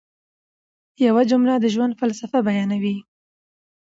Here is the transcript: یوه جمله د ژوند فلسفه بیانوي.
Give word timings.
یوه 1.05 1.23
جمله 1.31 1.53
د 1.59 1.65
ژوند 1.73 1.97
فلسفه 2.01 2.39
بیانوي. 2.47 2.97